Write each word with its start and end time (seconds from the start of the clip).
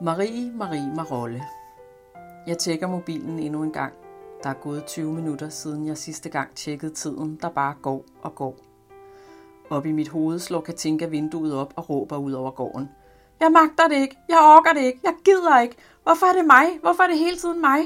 Marie 0.00 0.52
Marie 0.52 0.94
Marolle. 0.96 1.42
Jeg 2.46 2.58
tjekker 2.58 2.86
mobilen 2.86 3.38
endnu 3.38 3.62
en 3.62 3.72
gang. 3.72 3.92
Der 4.42 4.50
er 4.50 4.54
gået 4.54 4.84
20 4.84 5.12
minutter 5.12 5.48
siden 5.48 5.86
jeg 5.86 5.98
sidste 5.98 6.28
gang 6.28 6.54
tjekkede 6.54 6.94
tiden, 6.94 7.38
der 7.42 7.48
bare 7.48 7.74
går 7.82 8.04
og 8.22 8.34
går. 8.34 8.56
Op 9.70 9.86
i 9.86 9.92
mit 9.92 10.08
hoved 10.08 10.38
slår 10.38 10.60
Katinka 10.60 11.06
vinduet 11.06 11.54
op 11.54 11.72
og 11.76 11.90
råber 11.90 12.16
ud 12.16 12.32
over 12.32 12.50
gården. 12.50 12.88
Jeg 13.40 13.52
magter 13.52 13.88
det 13.88 13.96
ikke. 13.96 14.18
Jeg 14.28 14.38
orker 14.38 14.72
det 14.72 14.80
ikke. 14.80 15.00
Jeg 15.04 15.14
gider 15.24 15.60
ikke. 15.60 15.76
Hvorfor 16.02 16.26
er 16.26 16.36
det 16.36 16.46
mig? 16.46 16.78
Hvorfor 16.80 17.02
er 17.02 17.08
det 17.08 17.18
hele 17.18 17.36
tiden 17.36 17.60
mig? 17.60 17.80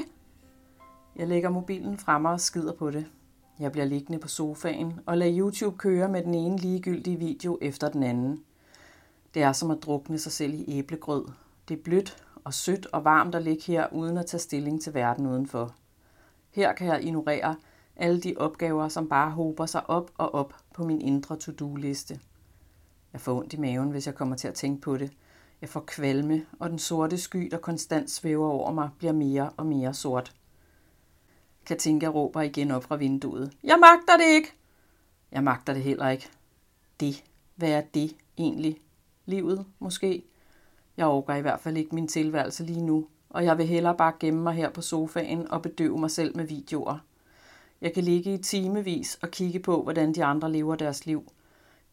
Jeg 1.15 1.27
lægger 1.27 1.49
mobilen 1.49 1.97
fremme 1.97 2.29
og 2.29 2.39
skider 2.39 2.73
på 2.73 2.91
det. 2.91 3.05
Jeg 3.59 3.71
bliver 3.71 3.85
liggende 3.85 4.19
på 4.19 4.27
sofaen 4.27 4.99
og 5.05 5.17
lader 5.17 5.39
YouTube 5.39 5.77
køre 5.77 6.09
med 6.09 6.23
den 6.23 6.33
ene 6.33 6.57
ligegyldige 6.57 7.17
video 7.17 7.57
efter 7.61 7.89
den 7.89 8.03
anden. 8.03 8.43
Det 9.33 9.41
er 9.41 9.51
som 9.51 9.71
at 9.71 9.83
drukne 9.83 10.19
sig 10.19 10.31
selv 10.31 10.53
i 10.53 10.79
æblegrød. 10.79 11.25
Det 11.69 11.77
er 11.77 11.83
blødt 11.83 12.23
og 12.43 12.53
sødt 12.53 12.85
og 12.85 13.03
varmt 13.03 13.35
at 13.35 13.43
ligge 13.43 13.63
her 13.63 13.93
uden 13.93 14.17
at 14.17 14.25
tage 14.25 14.41
stilling 14.41 14.81
til 14.81 14.93
verden 14.93 15.27
udenfor. 15.27 15.75
Her 16.51 16.73
kan 16.73 16.87
jeg 16.87 17.03
ignorere 17.03 17.55
alle 17.95 18.21
de 18.21 18.35
opgaver, 18.37 18.87
som 18.87 19.09
bare 19.09 19.31
hober 19.31 19.65
sig 19.65 19.89
op 19.89 20.11
og 20.17 20.35
op 20.35 20.53
på 20.73 20.83
min 20.83 21.01
indre 21.01 21.37
to-do-liste. 21.37 22.19
Jeg 23.13 23.21
får 23.21 23.37
ondt 23.37 23.53
i 23.53 23.57
maven, 23.57 23.91
hvis 23.91 24.07
jeg 24.07 24.15
kommer 24.15 24.35
til 24.35 24.47
at 24.47 24.53
tænke 24.53 24.81
på 24.81 24.97
det. 24.97 25.11
Jeg 25.61 25.69
får 25.69 25.79
kvalme, 25.87 26.45
og 26.59 26.69
den 26.69 26.79
sorte 26.79 27.17
sky, 27.17 27.47
der 27.51 27.57
konstant 27.57 28.11
svæver 28.11 28.49
over 28.49 28.71
mig, 28.71 28.89
bliver 28.97 29.13
mere 29.13 29.49
og 29.57 29.65
mere 29.65 29.93
sort. 29.93 30.35
Katinka 31.65 32.07
råber 32.07 32.41
igen 32.41 32.71
op 32.71 32.83
fra 32.83 32.95
vinduet. 32.95 33.51
Jeg 33.63 33.77
magter 33.79 34.17
det 34.17 34.35
ikke! 34.35 34.53
Jeg 35.31 35.43
magter 35.43 35.73
det 35.73 35.83
heller 35.83 36.09
ikke. 36.09 36.29
Det. 36.99 37.23
Hvad 37.55 37.69
er 37.69 37.81
det 37.81 38.15
egentlig? 38.37 38.81
Livet, 39.25 39.65
måske? 39.79 40.23
Jeg 40.99 41.07
overgår 41.07 41.33
i 41.33 41.41
hvert 41.41 41.59
fald 41.59 41.77
ikke 41.77 41.95
min 41.95 42.07
tilværelse 42.07 42.63
lige 42.63 42.81
nu, 42.81 43.07
og 43.29 43.45
jeg 43.45 43.57
vil 43.57 43.67
hellere 43.67 43.95
bare 43.97 44.13
gemme 44.19 44.43
mig 44.43 44.53
her 44.53 44.69
på 44.69 44.81
sofaen 44.81 45.51
og 45.51 45.61
bedøve 45.61 45.99
mig 45.99 46.11
selv 46.11 46.37
med 46.37 46.45
videoer. 46.45 46.97
Jeg 47.81 47.93
kan 47.93 48.03
ligge 48.03 48.33
i 48.33 48.37
timevis 48.37 49.19
og 49.21 49.31
kigge 49.31 49.59
på, 49.59 49.83
hvordan 49.83 50.13
de 50.13 50.23
andre 50.23 50.51
lever 50.51 50.75
deres 50.75 51.05
liv. 51.05 51.31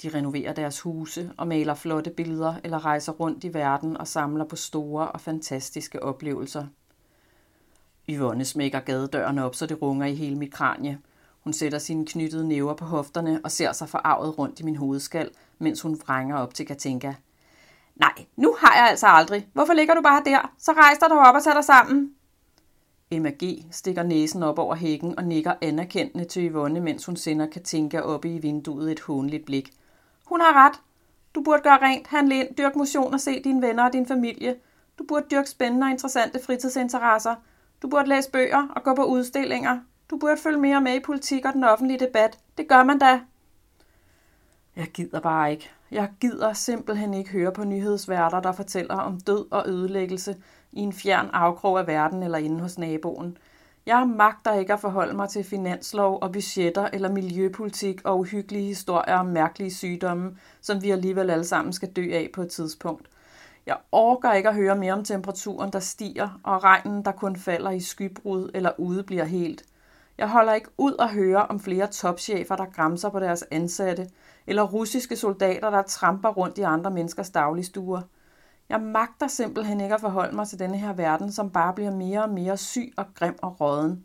De 0.03 0.09
renoverer 0.09 0.53
deres 0.53 0.81
huse 0.81 1.31
og 1.37 1.49
maler 1.49 1.75
flotte 1.75 2.11
billeder 2.11 2.55
eller 2.65 2.85
rejser 2.85 3.13
rundt 3.13 3.45
i 3.45 3.55
verden 3.55 3.97
og 3.97 4.09
samler 4.09 4.45
på 4.45 4.57
store 4.57 5.09
og 5.09 5.21
fantastiske 5.21 6.03
oplevelser. 6.03 6.67
Yvonne 8.09 8.45
smækker 8.45 8.81
gadedøren 8.81 9.39
op, 9.39 9.55
så 9.55 9.67
det 9.67 9.83
runger 9.83 10.07
i 10.07 10.15
hele 10.15 10.37
mit 10.37 10.53
kranje. 10.53 10.99
Hun 11.45 11.53
sætter 11.53 11.79
sine 11.79 12.07
knyttede 12.07 12.49
næver 12.49 12.75
på 12.75 12.85
hofterne 12.85 13.41
og 13.45 13.51
ser 13.51 13.73
sig 13.73 13.89
forarvet 13.89 14.39
rundt 14.39 14.61
i 14.61 14.63
min 14.63 14.77
hovedskal, 14.77 15.31
mens 15.59 15.81
hun 15.81 16.01
vrænger 16.07 16.37
op 16.37 16.55
til 16.55 16.67
Katinka. 16.67 17.15
Nej, 17.97 18.27
nu 18.37 18.57
har 18.59 18.77
jeg 18.77 18.91
altså 18.91 19.07
aldrig. 19.07 19.49
Hvorfor 19.53 19.73
ligger 19.73 19.95
du 19.95 20.03
bare 20.03 20.23
der? 20.25 20.53
Så 20.59 20.73
rejs 20.73 20.99
dig 20.99 21.13
op 21.13 21.35
og 21.35 21.43
tag 21.43 21.55
dig 21.55 21.65
sammen. 21.65 22.15
Emma 23.11 23.31
G. 23.31 23.65
stikker 23.71 24.03
næsen 24.03 24.43
op 24.43 24.59
over 24.59 24.75
hækken 24.75 25.19
og 25.19 25.25
nikker 25.25 25.55
anerkendende 25.61 26.25
til 26.25 26.51
Yvonne, 26.51 26.81
mens 26.81 27.07
hun 27.07 27.17
sender 27.17 27.47
Katinka 27.47 28.01
op 28.01 28.25
i 28.25 28.39
vinduet 28.39 28.93
et 28.93 29.01
hånligt 29.01 29.47
blik. 29.47 29.71
Hun 30.25 30.41
har 30.41 30.67
ret. 30.67 30.81
Du 31.35 31.43
burde 31.43 31.63
gøre 31.63 31.79
rent, 31.83 32.07
handle 32.07 32.35
ind, 32.35 32.57
dyrke 32.57 32.79
motion 32.79 33.15
og 33.15 33.21
se 33.21 33.43
dine 33.43 33.63
venner 33.67 33.85
og 33.85 33.93
din 33.93 34.07
familie. 34.07 34.57
Du 34.99 35.05
burde 35.09 35.27
dyrke 35.31 35.51
spændende 35.51 35.85
og 35.85 35.91
interessante 35.91 36.41
fritidsinteresser. 36.47 37.35
Du 37.83 37.89
burde 37.89 38.09
læse 38.09 38.31
bøger 38.31 38.69
og 38.77 38.83
gå 38.83 38.95
på 38.95 39.05
udstillinger. 39.05 39.79
Du 40.11 40.17
burde 40.17 40.37
følge 40.37 40.59
mere 40.59 40.81
med 40.81 40.95
i 40.95 41.01
politik 41.01 41.45
og 41.45 41.53
den 41.53 41.65
offentlige 41.65 41.99
debat. 41.99 42.39
Det 42.59 42.69
gør 42.69 42.85
man 42.85 42.99
da. 42.99 43.21
Jeg 44.77 44.87
gider 44.87 45.21
bare 45.21 45.51
ikke. 45.51 45.71
Jeg 45.91 46.11
gider 46.21 46.53
simpelthen 46.53 47.15
ikke 47.15 47.31
høre 47.31 47.53
på 47.53 47.65
nyhedsværter, 47.65 48.41
der 48.41 48.53
fortæller 48.53 48.95
om 48.95 49.21
død 49.21 49.47
og 49.51 49.69
ødelæggelse 49.69 50.37
i 50.73 50.81
en 50.81 50.93
fjern 50.93 51.31
afkrog 51.33 51.79
af 51.79 51.87
verden 51.87 52.23
eller 52.23 52.39
inde 52.39 52.61
hos 52.61 52.79
naboen. 52.79 53.39
Jeg 53.87 54.09
magter 54.17 54.55
ikke 54.55 54.73
at 54.73 54.81
forholde 54.81 55.17
mig 55.17 55.29
til 55.29 55.45
finanslov 55.45 56.19
og 56.23 56.33
budgetter 56.33 56.89
eller 56.93 57.13
miljøpolitik 57.13 58.01
og 58.05 58.19
uhyggelige 58.19 58.65
historier 58.65 59.17
om 59.17 59.27
mærkelige 59.27 59.75
sygdomme, 59.75 60.37
som 60.61 60.83
vi 60.83 60.91
alligevel 60.91 61.31
alle 61.31 61.45
sammen 61.45 61.73
skal 61.73 61.93
dø 61.93 62.13
af 62.13 62.31
på 62.35 62.43
et 62.43 62.51
tidspunkt. 62.51 63.09
Jeg 63.67 63.77
orker 63.93 64.33
ikke 64.33 64.49
at 64.49 64.55
høre 64.55 64.77
mere 64.77 64.93
om 64.93 65.05
temperaturen, 65.05 65.73
der 65.73 65.81
stiger, 65.81 66.41
og 66.43 66.65
regnen, 66.65 67.05
der 67.05 67.13
kun 67.13 67.37
falder 67.37 67.71
i 67.71 67.81
skybrud 67.81 68.51
eller 68.55 68.71
ude 68.79 69.03
bliver 69.03 69.25
helt. 69.25 69.65
Jeg 70.19 70.29
holder 70.29 70.55
ikke 70.55 70.69
ud 70.79 70.95
at 70.99 71.11
høre 71.11 71.47
om 71.47 71.61
flere 71.61 71.87
topchefer, 71.87 72.57
der 72.57 72.65
græmser 72.65 73.09
på 73.09 73.21
deres 73.21 73.45
ansatte, 73.51 74.09
eller 74.47 74.63
russiske 74.63 75.17
soldater, 75.17 75.71
der 75.71 75.83
tramper 75.83 76.29
rundt 76.29 76.59
i 76.59 76.63
andre 76.63 76.91
menneskers 76.91 77.31
dagligstuer. 77.31 78.01
Jeg 78.69 78.81
magter 78.81 79.27
simpelthen 79.27 79.81
ikke 79.81 79.95
at 79.95 80.01
forholde 80.01 80.37
mig 80.37 80.49
til 80.49 80.59
denne 80.59 80.79
her 80.79 80.93
verden, 80.93 81.33
som 81.33 81.51
bare 81.51 81.73
bliver 81.73 81.91
mere 81.91 82.23
og 82.23 82.31
mere 82.31 82.57
syg 82.57 82.93
og 82.97 83.05
grim 83.15 83.37
og 83.43 83.61
råden. 83.61 84.05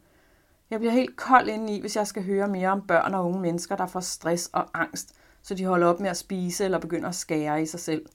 Jeg 0.70 0.80
bliver 0.80 0.94
helt 0.94 1.16
kold 1.16 1.48
indeni, 1.48 1.80
hvis 1.80 1.96
jeg 1.96 2.08
skal 2.08 2.24
høre 2.24 2.48
mere 2.48 2.70
om 2.70 2.82
børn 2.88 3.14
og 3.14 3.26
unge 3.26 3.40
mennesker, 3.42 3.76
der 3.76 3.86
får 3.86 4.00
stress 4.00 4.50
og 4.54 4.66
angst, 4.74 5.14
så 5.42 5.56
de 5.56 5.66
holder 5.66 5.88
op 5.88 6.00
med 6.00 6.10
at 6.10 6.18
spise 6.18 6.66
eller 6.66 6.80
begynder 6.80 7.10
at 7.10 7.16
skære 7.16 7.62
i 7.62 7.66
sig 7.66 7.80
selv. 7.80 8.06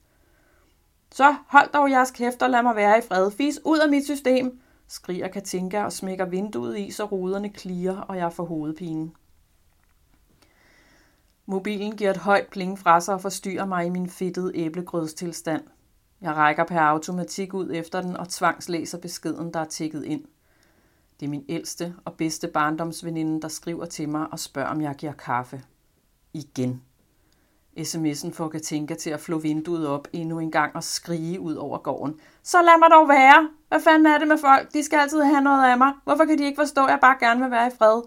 Så 1.11 1.35
hold 1.47 1.71
dog 1.73 1.91
jeres 1.91 2.11
kæft 2.11 2.41
og 2.41 2.49
lad 2.49 2.63
mig 2.63 2.75
være 2.75 2.97
i 2.97 3.01
fred. 3.01 3.31
Fis 3.31 3.59
ud 3.65 3.79
af 3.79 3.89
mit 3.89 4.05
system, 4.05 4.59
skriger 4.87 5.27
Katinka 5.27 5.83
og 5.83 5.93
smækker 5.93 6.25
vinduet 6.25 6.77
i, 6.77 6.91
så 6.91 7.05
ruderne 7.05 7.49
klirer, 7.49 7.97
og 7.97 8.17
jeg 8.17 8.33
får 8.33 8.45
hovedpine. 8.45 9.11
Mobilen 11.49 11.95
giver 11.95 12.11
et 12.11 12.17
højt 12.17 12.47
pling 12.47 12.79
fra 12.79 13.01
sig 13.01 13.13
og 13.13 13.21
forstyrrer 13.21 13.65
mig 13.65 13.85
i 13.85 13.89
min 13.89 14.09
fedtede 14.09 14.51
æblegrødstilstand. 14.55 15.63
Jeg 16.21 16.35
rækker 16.35 16.63
per 16.63 16.79
automatik 16.79 17.53
ud 17.53 17.71
efter 17.73 18.01
den 18.01 18.17
og 18.17 18.29
tvangslæser 18.29 18.97
beskeden, 18.97 19.53
der 19.53 19.59
er 19.59 19.65
tækket 19.65 20.03
ind. 20.05 20.23
Det 21.19 21.25
er 21.25 21.29
min 21.29 21.45
ældste 21.49 21.95
og 22.05 22.13
bedste 22.13 22.47
barndomsveninde, 22.47 23.41
der 23.41 23.47
skriver 23.47 23.85
til 23.85 24.09
mig 24.09 24.27
og 24.31 24.39
spørger, 24.39 24.69
om 24.69 24.81
jeg 24.81 24.95
giver 24.95 25.11
kaffe. 25.11 25.61
Igen. 26.33 26.81
SMS'en 27.77 28.31
får 28.33 28.49
Katinka 28.49 28.93
til 28.93 29.09
at 29.09 29.19
flå 29.19 29.39
vinduet 29.39 29.87
op 29.87 30.07
endnu 30.13 30.39
en 30.39 30.51
gang 30.51 30.75
og 30.75 30.83
skrige 30.83 31.39
ud 31.39 31.55
over 31.55 31.77
gården. 31.77 32.19
Så 32.43 32.61
lad 32.61 32.79
mig 32.79 32.89
dog 32.91 33.07
være! 33.09 33.49
Hvad 33.67 33.79
fanden 33.79 34.05
er 34.05 34.17
det 34.17 34.27
med 34.27 34.37
folk? 34.37 34.73
De 34.73 34.83
skal 34.83 34.99
altid 34.99 35.21
have 35.21 35.41
noget 35.41 35.71
af 35.71 35.77
mig. 35.77 35.93
Hvorfor 36.03 36.25
kan 36.25 36.37
de 36.37 36.43
ikke 36.43 36.61
forstå, 36.61 36.85
at 36.85 36.91
jeg 36.91 36.99
bare 37.01 37.17
gerne 37.19 37.41
vil 37.41 37.51
være 37.51 37.67
i 37.67 37.77
fred? 37.77 38.01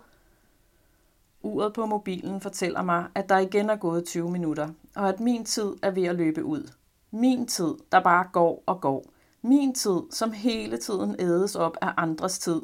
Uret 1.42 1.72
på 1.72 1.86
mobilen 1.86 2.40
fortæller 2.40 2.82
mig, 2.82 3.06
at 3.14 3.28
der 3.28 3.38
igen 3.38 3.70
er 3.70 3.76
gået 3.76 4.04
20 4.04 4.30
minutter, 4.30 4.68
og 4.96 5.08
at 5.08 5.20
min 5.20 5.44
tid 5.44 5.76
er 5.82 5.90
ved 5.90 6.04
at 6.04 6.16
løbe 6.16 6.44
ud. 6.44 6.72
Min 7.10 7.46
tid, 7.46 7.74
der 7.92 8.00
bare 8.00 8.26
går 8.32 8.62
og 8.66 8.80
går. 8.80 9.04
Min 9.42 9.74
tid, 9.74 10.00
som 10.10 10.32
hele 10.32 10.76
tiden 10.76 11.16
ædes 11.18 11.56
op 11.56 11.76
af 11.80 11.92
andres 11.96 12.38
tid. 12.38 12.62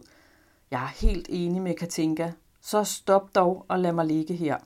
Jeg 0.70 0.82
er 0.82 1.06
helt 1.06 1.26
enig 1.30 1.62
med 1.62 1.74
Katinka. 1.74 2.32
Så 2.60 2.84
stop 2.84 3.34
dog 3.34 3.66
og 3.68 3.78
lad 3.78 3.92
mig 3.92 4.06
ligge 4.06 4.34
her. 4.34 4.56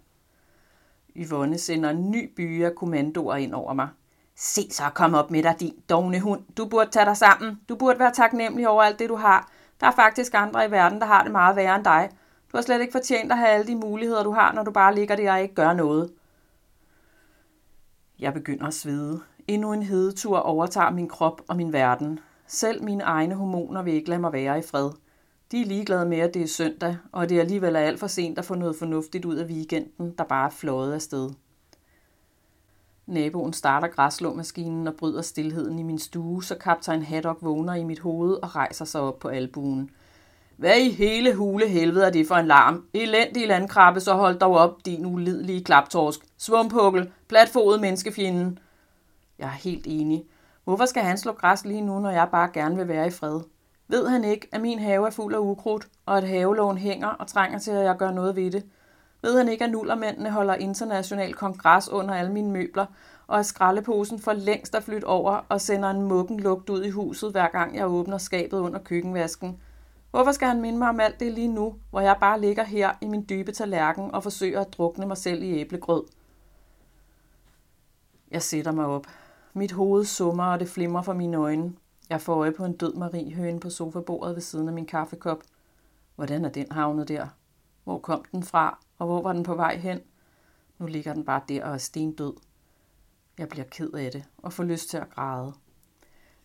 Yvonne 1.17 1.59
sender 1.59 1.91
en 1.91 2.11
ny 2.11 2.35
by 2.37 2.65
af 2.65 2.75
kommandoer 2.75 3.37
ind 3.37 3.55
over 3.55 3.73
mig. 3.73 3.89
Se 4.37 4.71
så, 4.71 4.91
kom 4.95 5.15
op 5.15 5.31
med 5.31 5.43
dig, 5.43 5.57
din 5.61 5.75
dogne 5.89 6.21
hund. 6.21 6.43
Du 6.57 6.65
burde 6.67 6.91
tage 6.91 7.05
dig 7.05 7.17
sammen. 7.17 7.61
Du 7.69 7.77
burde 7.77 7.99
være 7.99 8.13
taknemmelig 8.13 8.69
over 8.69 8.83
alt 8.83 8.99
det, 8.99 9.09
du 9.09 9.17
har. 9.17 9.51
Der 9.81 9.87
er 9.87 9.91
faktisk 9.91 10.35
andre 10.35 10.67
i 10.67 10.71
verden, 10.71 11.01
der 11.01 11.07
har 11.07 11.23
det 11.23 11.33
meget 11.33 11.57
værre 11.57 11.77
end 11.77 11.85
dig. 11.85 12.11
Du 12.53 12.57
har 12.57 12.63
slet 12.63 12.81
ikke 12.81 12.93
fortjent 12.93 13.33
at 13.33 13.39
have 13.39 13.51
alle 13.51 13.67
de 13.67 13.77
muligheder, 13.77 14.23
du 14.23 14.33
har, 14.33 14.53
når 14.53 14.63
du 14.63 14.71
bare 14.71 14.95
ligger 14.95 15.17
der 15.17 15.33
og 15.33 15.43
ikke 15.43 15.55
gør 15.55 15.73
noget. 15.73 16.13
Jeg 18.19 18.35
begynder 18.35 18.67
at 18.67 18.75
svede. 18.75 19.21
Endnu 19.49 19.73
en 19.73 19.83
hedetur 19.83 20.39
overtager 20.39 20.91
min 20.91 21.09
krop 21.09 21.43
og 21.49 21.57
min 21.57 21.73
verden. 21.73 22.19
Selv 22.47 22.83
mine 22.83 23.05
egne 23.05 23.35
hormoner 23.35 23.83
vil 23.83 23.95
ikke 23.95 24.09
lade 24.09 24.21
mig 24.21 24.33
være 24.33 24.59
i 24.59 24.63
fred. 24.63 24.91
De 25.53 25.63
er 25.63 25.67
ligeglade 25.67 26.07
med, 26.07 26.19
at 26.19 26.35
det 26.35 26.43
er 26.43 26.47
søndag, 26.47 26.97
og 27.13 27.29
det 27.29 27.37
er 27.37 27.41
alligevel 27.41 27.77
alt 27.77 28.01
for 28.01 28.07
sent 28.07 28.39
at 28.39 28.45
få 28.45 28.55
noget 28.55 28.77
fornuftigt 28.77 29.25
ud 29.25 29.37
af 29.37 29.47
weekenden, 29.47 30.15
der 30.19 30.25
bare 30.25 30.47
er 30.47 30.51
flået 30.51 30.95
afsted. 30.95 31.31
Naboen 33.07 33.53
starter 33.53 33.89
græslåmaskinen 33.89 34.87
og 34.87 34.95
bryder 34.95 35.23
stillheden 35.23 35.79
i 35.79 35.83
min 35.83 35.99
stue, 35.99 36.45
så 36.45 36.55
kaptajn 36.55 37.03
Haddock 37.03 37.43
vågner 37.43 37.75
i 37.75 37.85
mit 37.85 37.99
hoved 37.99 38.35
og 38.35 38.57
rejser 38.57 38.85
sig 38.85 39.01
op 39.01 39.19
på 39.19 39.29
albuen. 39.29 39.91
Hvad 40.61 40.79
i 40.79 40.91
hele 40.91 41.35
hule 41.35 41.69
helvede 41.69 42.07
er 42.07 42.11
det 42.11 42.29
for 42.29 42.35
en 42.35 42.47
larm? 42.47 42.85
Elendig 42.95 43.49
landkrabbe, 43.49 44.01
så 44.01 44.15
hold 44.15 44.39
dog 44.39 44.57
op, 44.57 44.87
din 44.87 45.07
ulidelige 45.07 45.65
klaptorsk. 45.65 46.21
Svumpukkel, 46.39 47.13
platfodet 47.29 47.81
menneskefjenden. 47.81 48.59
Jeg 49.39 49.47
er 49.47 49.51
helt 49.51 49.87
enig. 49.89 50.25
Hvorfor 50.65 50.85
skal 50.85 51.03
han 51.03 51.19
slå 51.19 51.33
græs 51.33 51.65
lige 51.65 51.81
nu, 51.81 52.01
når 52.01 52.11
jeg 52.11 52.29
bare 52.33 52.51
gerne 52.55 52.77
vil 52.77 52.89
være 52.89 53.07
i 53.07 53.11
fred? 53.11 53.41
Ved 53.89 54.09
han 54.09 54.25
ikke, 54.25 54.49
at 54.53 54.61
min 54.61 54.79
have 54.79 55.07
er 55.07 55.11
fuld 55.11 55.35
af 55.35 55.39
ukrudt, 55.39 55.89
og 56.07 56.19
at 56.19 56.29
havelån 56.29 56.79
hænger 56.79 57.09
og 57.09 57.27
trænger 57.27 57.59
til, 57.59 57.71
at 57.71 57.85
jeg 57.85 57.97
gør 57.97 58.11
noget 58.11 58.37
ved 58.37 58.51
det? 58.51 58.65
Ved 59.23 59.37
han 59.37 59.49
ikke, 59.49 59.65
at 59.65 59.71
nullermændene 59.71 60.31
holder 60.31 60.55
international 60.55 61.35
kongres 61.35 61.89
under 61.89 62.15
alle 62.15 62.33
mine 62.33 62.51
møbler, 62.51 62.87
og 63.27 63.39
at 63.39 63.47
skraldeposen 63.47 64.19
for 64.19 64.33
længst 64.33 64.75
er 64.75 64.81
flyttet 64.81 65.05
over 65.05 65.47
og 65.49 65.61
sender 65.61 65.91
en 65.91 66.03
muggen 66.03 66.41
lugt 66.41 66.71
ud 66.71 66.85
i 66.85 66.91
huset, 66.91 67.31
hver 67.31 67.49
gang 67.49 67.77
jeg 67.77 67.87
åbner 67.87 68.19
skabet 68.19 68.59
under 68.59 68.79
køkkenvasken? 68.79 69.61
Hvorfor 70.11 70.33
skal 70.33 70.49
han 70.49 70.61
minde 70.61 70.79
mig 70.79 70.89
om 70.89 71.01
alt 71.01 71.21
det 71.21 71.33
lige 71.33 71.49
nu, 71.49 71.75
hvor 71.91 72.01
jeg 72.01 72.17
bare 72.21 72.41
ligger 72.41 72.65
her 72.65 72.93
i 73.01 73.07
min 73.07 73.27
dybe 73.29 73.53
tallerken 73.53 74.11
og 74.11 74.23
forsøger 74.23 74.61
at 74.61 74.73
drukne 74.73 75.07
mig 75.07 75.17
selv 75.17 75.43
i 75.43 75.61
æblegrød? 75.61 76.05
Jeg 78.31 78.43
sætter 78.43 78.73
mig 78.73 78.87
op. 78.87 79.07
Mit 79.53 79.73
hoved 79.73 80.05
summer, 80.05 80.45
og 80.45 80.61
det 80.61 80.69
flimrer 80.69 81.03
for 81.03 81.13
mine 81.13 81.37
øjne. 81.37 81.73
Jeg 82.11 82.21
får 82.21 82.35
øje 82.35 82.53
på 82.53 82.65
en 82.65 82.77
død 82.77 82.95
Marie-høne 82.95 83.61
på 83.61 83.71
sofabordet 83.71 84.35
ved 84.35 84.43
siden 84.43 84.69
af 84.69 84.75
min 84.75 84.87
kaffekop. 84.87 85.43
Hvordan 86.17 86.45
er 86.45 86.49
den 86.49 86.67
havnet 86.71 87.09
der? 87.09 87.27
Hvor 87.85 87.99
kom 87.99 88.25
den 88.33 88.43
fra, 88.43 88.79
og 88.99 89.07
hvor 89.07 89.23
var 89.23 89.33
den 89.33 89.43
på 89.43 89.55
vej 89.55 89.77
hen? 89.77 90.01
Nu 90.79 90.87
ligger 90.87 91.15
den 91.15 91.25
bare 91.25 91.43
der 91.49 91.65
og 91.65 91.75
er 91.75 91.79
stendød. 91.79 92.33
Jeg 93.39 93.49
bliver 93.49 93.65
ked 93.65 93.93
af 93.93 94.13
det 94.13 94.25
og 94.39 94.53
får 94.53 94.65
lyst 94.65 94.91
til 94.91 94.97
at 94.97 95.11
græde. 95.11 95.53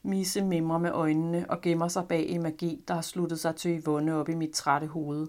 Misse 0.05 0.41
mimrer 0.41 0.77
med 0.77 0.91
øjnene 0.91 1.45
og 1.49 1.61
gemmer 1.61 1.87
sig 1.87 2.07
bag 2.07 2.29
en 2.29 2.43
magi, 2.43 2.83
der 2.87 2.93
har 2.93 3.01
sluttet 3.01 3.39
sig 3.39 3.55
til 3.55 3.81
Yvonne 3.83 4.15
op 4.15 4.29
i 4.29 4.35
mit 4.35 4.51
trætte 4.51 4.87
hoved. 4.87 5.27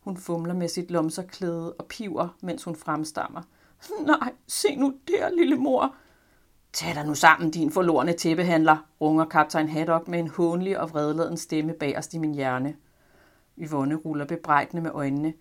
Hun 0.00 0.16
fumler 0.16 0.54
med 0.54 0.68
sit 0.68 0.90
lomserklæde 0.90 1.72
og 1.72 1.86
piver, 1.86 2.28
mens 2.42 2.64
hun 2.64 2.76
fremstammer. 2.76 3.42
Nej, 4.06 4.32
se 4.46 4.76
nu 4.76 4.94
der, 5.08 5.30
lille 5.36 5.56
mor. 5.56 5.94
Tag 6.72 6.94
dig 6.94 7.06
nu 7.06 7.14
sammen, 7.14 7.50
din 7.50 7.70
forlorne 7.70 8.12
tæppehandler, 8.12 8.76
runger 9.00 9.24
kaptajn 9.24 9.68
Haddock 9.68 10.08
med 10.08 10.18
en 10.18 10.28
hånlig 10.28 10.80
og 10.80 10.90
vredladen 10.90 11.36
stemme 11.36 11.72
bagerst 11.72 12.14
i 12.14 12.18
min 12.18 12.34
hjerne. 12.34 12.74
Yvonne 13.58 13.94
ruller 13.94 14.24
bebrejdende 14.24 14.82
med 14.82 14.90
øjnene. 14.94 15.32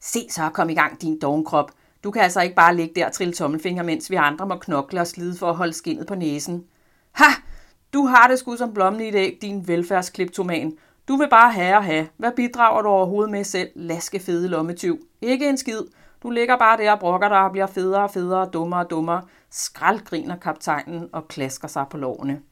Se 0.00 0.18
så, 0.30 0.48
kom 0.48 0.70
i 0.70 0.74
gang, 0.74 1.00
din 1.00 1.18
dogenkrop. 1.18 1.70
Du 2.04 2.10
kan 2.10 2.22
altså 2.22 2.40
ikke 2.40 2.56
bare 2.56 2.76
ligge 2.76 2.94
der 2.94 3.06
og 3.06 3.12
trille 3.12 3.34
tommelfinger, 3.34 3.82
mens 3.82 4.10
vi 4.10 4.16
andre 4.16 4.46
må 4.46 4.56
knokle 4.56 5.00
og 5.00 5.06
slide 5.06 5.36
for 5.36 5.50
at 5.50 5.56
holde 5.56 5.72
skinnet 5.72 6.06
på 6.06 6.14
næsen. 6.14 6.64
Ha! 7.12 7.47
Du 7.92 8.06
har 8.06 8.28
det 8.28 8.38
sgu 8.38 8.56
som 8.56 8.74
blommen 8.74 9.02
i 9.02 9.10
dag, 9.10 9.38
din 9.42 9.68
velfærdskleptoman. 9.68 10.78
Du 11.08 11.16
vil 11.16 11.28
bare 11.28 11.52
have 11.52 11.76
og 11.76 11.84
have. 11.84 12.08
Hvad 12.16 12.32
bidrager 12.36 12.82
du 12.82 12.88
overhovedet 12.88 13.30
med 13.30 13.44
selv, 13.44 13.70
laske 13.74 14.20
fede 14.20 14.48
lommetyv? 14.48 14.98
Ikke 15.20 15.48
en 15.48 15.56
skid. 15.56 15.82
Du 16.22 16.30
ligger 16.30 16.56
bare 16.56 16.76
der 16.76 16.92
og 16.92 16.98
brokker 16.98 17.28
dig 17.28 17.40
og 17.40 17.52
bliver 17.52 17.66
federe 17.66 18.02
og 18.02 18.10
federe 18.10 18.40
og 18.40 18.52
dummere 18.52 18.80
og 18.80 18.90
dummere. 18.90 19.22
Skraldgriner 19.50 20.36
kaptajnen 20.36 21.08
og 21.12 21.28
klasker 21.28 21.68
sig 21.68 21.86
på 21.90 21.96
lårene. 21.96 22.42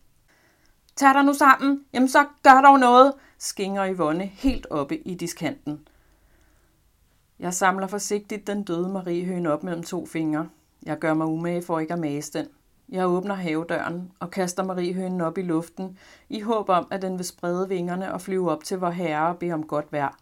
Tag 0.97 1.15
dig 1.15 1.25
nu 1.25 1.33
sammen. 1.33 1.85
Jamen 1.93 2.09
så 2.09 2.25
gør 2.43 2.61
dog 2.61 2.79
noget, 2.79 3.13
skinger 3.39 3.95
Yvonne 3.95 4.25
helt 4.25 4.67
oppe 4.71 4.99
i 4.99 5.15
diskanten. 5.15 5.89
Jeg 7.39 7.55
samler 7.55 7.87
forsigtigt 7.87 8.47
den 8.47 8.63
døde 8.63 8.89
Mariehøne 8.89 9.53
op 9.53 9.63
mellem 9.63 9.83
to 9.83 10.07
fingre. 10.07 10.49
Jeg 10.83 10.99
gør 10.99 11.15
mig 11.15 11.27
umage 11.27 11.63
for 11.63 11.79
ikke 11.79 11.93
at 11.93 11.99
mase 11.99 12.33
den. 12.33 12.47
Jeg 12.89 13.07
åbner 13.07 13.35
havedøren 13.35 14.13
og 14.21 14.31
kaster 14.31 14.65
Mariehønen 14.65 15.21
op 15.21 15.39
i 15.39 15.43
luften, 15.43 15.99
i 16.29 16.41
håb 16.41 16.69
om, 16.69 16.89
at 16.91 17.03
den 17.03 17.19
vil 17.19 17.27
sprede 17.27 17.69
vingerne 17.69 18.13
og 18.13 18.21
flyve 18.21 18.51
op 18.51 18.65
til 18.65 18.79
vor 18.79 18.91
herre 18.91 19.29
og 19.29 19.39
bede 19.39 19.53
om 19.53 19.67
godt 19.67 19.93
vejr. 19.93 20.19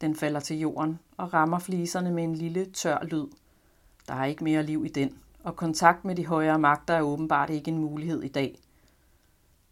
Den 0.00 0.16
falder 0.16 0.40
til 0.40 0.58
jorden 0.58 0.98
og 1.16 1.34
rammer 1.34 1.58
fliserne 1.58 2.12
med 2.12 2.24
en 2.24 2.34
lille 2.34 2.64
tør 2.64 3.04
lyd. 3.04 3.26
Der 4.08 4.14
er 4.14 4.24
ikke 4.24 4.44
mere 4.44 4.62
liv 4.62 4.84
i 4.84 4.88
den, 4.88 5.18
og 5.44 5.56
kontakt 5.56 6.04
med 6.04 6.14
de 6.14 6.26
højere 6.26 6.58
magter 6.58 6.94
er 6.94 7.02
åbenbart 7.02 7.50
ikke 7.50 7.70
en 7.70 7.78
mulighed 7.78 8.22
i 8.22 8.28
dag. 8.28 8.58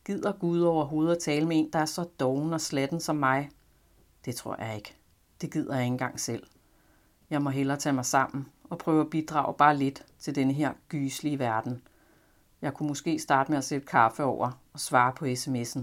Gider 0.05 0.33
Gud 0.33 0.61
overhovedet 0.61 1.17
at 1.17 1.23
tale 1.23 1.47
med 1.47 1.57
en, 1.59 1.71
der 1.73 1.79
er 1.79 1.85
så 1.85 2.05
doven 2.21 2.53
og 2.53 2.61
slatten 2.61 3.01
som 3.01 3.17
mig? 3.17 3.51
Det 4.25 4.35
tror 4.35 4.57
jeg 4.65 4.77
ikke. 4.77 4.95
Det 5.41 5.53
gider 5.53 5.75
jeg 5.75 5.85
ikke 5.85 5.93
engang 5.93 6.21
selv. 6.21 6.43
Jeg 7.31 7.43
må 7.43 7.51
hellere 7.51 7.77
tage 7.77 7.93
mig 7.93 8.05
sammen 8.05 8.47
og 8.71 8.79
prøve 8.79 9.01
at 9.01 9.11
bidrage 9.11 9.55
bare 9.55 9.77
lidt 9.77 10.05
til 10.19 10.35
denne 10.35 10.53
her 10.53 10.73
gyslige 10.89 11.39
verden. 11.39 11.83
Jeg 12.63 12.75
kunne 12.75 12.89
måske 12.89 13.19
starte 13.19 13.51
med 13.51 13.59
at 13.59 13.65
sætte 13.65 13.87
kaffe 13.87 14.25
over 14.25 14.51
og 14.73 14.81
svare 14.81 15.13
på 15.13 15.25
sms'en. 15.25 15.81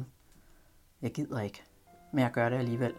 Jeg 1.01 1.11
gider 1.11 1.41
ikke, 1.41 1.63
men 2.13 2.23
jeg 2.23 2.31
gør 2.31 2.49
det 2.49 2.57
alligevel. 2.57 2.93